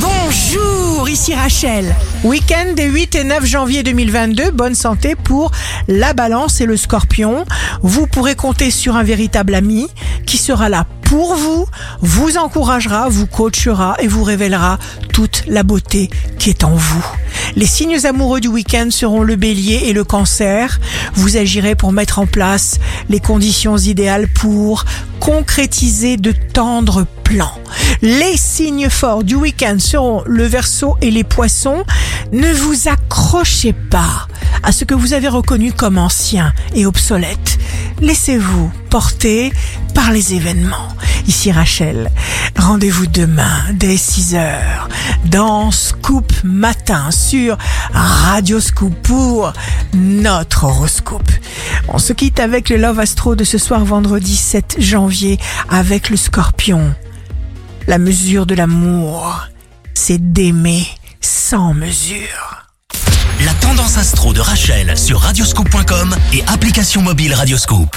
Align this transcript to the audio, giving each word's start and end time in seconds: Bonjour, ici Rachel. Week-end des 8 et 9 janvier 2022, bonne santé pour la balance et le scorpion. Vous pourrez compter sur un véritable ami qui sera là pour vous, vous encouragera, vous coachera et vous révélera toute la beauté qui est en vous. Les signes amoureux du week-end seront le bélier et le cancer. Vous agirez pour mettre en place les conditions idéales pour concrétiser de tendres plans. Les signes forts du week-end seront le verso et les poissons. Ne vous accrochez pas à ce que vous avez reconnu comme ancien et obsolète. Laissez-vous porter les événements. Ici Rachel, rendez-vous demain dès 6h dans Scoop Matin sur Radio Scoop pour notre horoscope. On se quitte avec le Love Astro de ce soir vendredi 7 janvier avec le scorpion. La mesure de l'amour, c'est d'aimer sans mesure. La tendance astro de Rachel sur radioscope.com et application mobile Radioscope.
Bonjour, 0.00 1.08
ici 1.08 1.34
Rachel. 1.34 1.94
Week-end 2.22 2.74
des 2.76 2.84
8 2.84 3.14
et 3.16 3.24
9 3.24 3.44
janvier 3.44 3.82
2022, 3.82 4.50
bonne 4.52 4.74
santé 4.74 5.16
pour 5.16 5.50
la 5.88 6.12
balance 6.12 6.60
et 6.60 6.66
le 6.66 6.76
scorpion. 6.76 7.44
Vous 7.82 8.06
pourrez 8.06 8.36
compter 8.36 8.70
sur 8.70 8.96
un 8.96 9.02
véritable 9.02 9.54
ami 9.54 9.88
qui 10.26 10.36
sera 10.36 10.68
là 10.68 10.86
pour 11.02 11.34
vous, 11.34 11.66
vous 12.00 12.36
encouragera, 12.36 13.08
vous 13.08 13.26
coachera 13.26 13.96
et 13.98 14.06
vous 14.06 14.24
révélera 14.24 14.78
toute 15.12 15.44
la 15.46 15.62
beauté 15.62 16.10
qui 16.38 16.50
est 16.50 16.64
en 16.64 16.74
vous. 16.74 17.06
Les 17.58 17.66
signes 17.66 18.06
amoureux 18.06 18.38
du 18.38 18.46
week-end 18.46 18.86
seront 18.92 19.24
le 19.24 19.34
bélier 19.34 19.80
et 19.86 19.92
le 19.92 20.04
cancer. 20.04 20.78
Vous 21.14 21.36
agirez 21.36 21.74
pour 21.74 21.90
mettre 21.90 22.20
en 22.20 22.26
place 22.26 22.78
les 23.08 23.18
conditions 23.18 23.76
idéales 23.76 24.28
pour 24.28 24.84
concrétiser 25.18 26.16
de 26.18 26.30
tendres 26.30 27.04
plans. 27.24 27.58
Les 28.00 28.36
signes 28.36 28.88
forts 28.88 29.24
du 29.24 29.34
week-end 29.34 29.78
seront 29.80 30.22
le 30.24 30.44
verso 30.44 30.96
et 31.02 31.10
les 31.10 31.24
poissons. 31.24 31.82
Ne 32.30 32.52
vous 32.52 32.86
accrochez 32.86 33.72
pas 33.72 34.28
à 34.62 34.70
ce 34.70 34.84
que 34.84 34.94
vous 34.94 35.12
avez 35.12 35.26
reconnu 35.26 35.72
comme 35.72 35.98
ancien 35.98 36.52
et 36.76 36.86
obsolète. 36.86 37.58
Laissez-vous 38.00 38.70
porter 38.88 39.52
les 40.10 40.34
événements. 40.34 40.88
Ici 41.26 41.52
Rachel, 41.52 42.10
rendez-vous 42.56 43.06
demain 43.06 43.58
dès 43.74 43.96
6h 43.96 44.48
dans 45.26 45.70
Scoop 45.70 46.32
Matin 46.44 47.10
sur 47.10 47.58
Radio 47.92 48.60
Scoop 48.60 48.94
pour 49.02 49.52
notre 49.94 50.64
horoscope. 50.64 51.30
On 51.88 51.98
se 51.98 52.12
quitte 52.12 52.40
avec 52.40 52.68
le 52.68 52.76
Love 52.76 53.00
Astro 53.00 53.34
de 53.34 53.44
ce 53.44 53.58
soir 53.58 53.84
vendredi 53.84 54.36
7 54.36 54.76
janvier 54.78 55.38
avec 55.70 56.10
le 56.10 56.16
scorpion. 56.16 56.94
La 57.86 57.98
mesure 57.98 58.46
de 58.46 58.54
l'amour, 58.54 59.46
c'est 59.94 60.32
d'aimer 60.32 60.86
sans 61.20 61.74
mesure. 61.74 62.66
La 63.44 63.54
tendance 63.54 63.98
astro 63.98 64.32
de 64.32 64.40
Rachel 64.40 64.96
sur 64.98 65.20
radioscope.com 65.20 66.14
et 66.32 66.42
application 66.46 67.02
mobile 67.02 67.34
Radioscope. 67.34 67.96